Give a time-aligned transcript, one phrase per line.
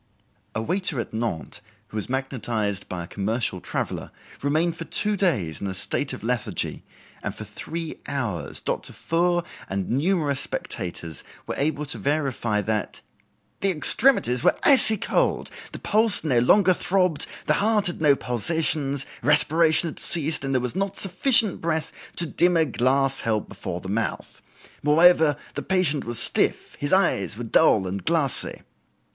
[0.55, 4.09] A waiter at Nantes, who was magnetized by a commercial traveler,
[4.41, 6.83] remained for two days in a state of lethargy,
[7.21, 8.93] and for three hours Dr.
[8.93, 13.01] Foure and numerous spectators were able to verify that
[13.59, 19.05] "the extremities were icy cold, the pulse no longer throbbed, the heart had no pulsations,
[19.21, 23.79] respiration had ceased, and there was not sufficient breath to dim a glass held before
[23.79, 24.41] the mouth.
[24.81, 28.63] Moreover, the patient was stiff, his eyes were dull and glassy."